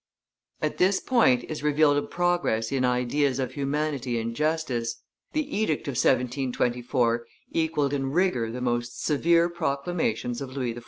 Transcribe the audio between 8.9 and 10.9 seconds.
severe proclamations of Louis XIV.